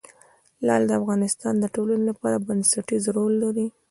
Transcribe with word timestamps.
لعل 0.65 0.83
د 0.87 0.91
افغانستان 1.01 1.53
د 1.59 1.65
ټولنې 1.75 2.03
لپاره 2.09 2.43
بنسټيز 2.47 3.03
رول 3.15 3.33
لري. 3.43 3.67